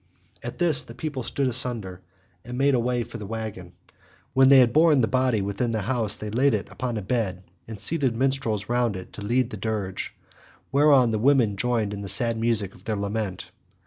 On 0.43 0.51
this 0.57 0.81
the 0.81 0.95
people 0.95 1.21
stood 1.21 1.45
asunder, 1.45 2.01
and 2.43 2.57
made 2.57 2.73
a 2.73 2.79
way 2.79 3.03
for 3.03 3.19
the 3.19 3.25
waggon. 3.27 3.73
When 4.33 4.49
they 4.49 4.57
had 4.57 4.73
borne 4.73 5.01
the 5.01 5.07
body 5.07 5.43
within 5.43 5.73
the 5.73 5.83
house 5.83 6.15
they 6.17 6.31
laid 6.31 6.55
it 6.55 6.71
upon 6.71 6.97
a 6.97 7.03
bed 7.03 7.43
and 7.67 7.79
seated 7.79 8.15
minstrels 8.15 8.67
round 8.67 8.95
it 8.95 9.13
to 9.13 9.21
lead 9.21 9.51
the 9.51 9.57
dirge, 9.57 10.15
whereon 10.71 11.11
the 11.11 11.19
women 11.19 11.55
joined 11.55 11.93
in 11.93 12.01
the 12.01 12.09
sad 12.09 12.35
music 12.39 12.73
of 12.73 12.85
their 12.85 12.95
lament. 12.97 13.51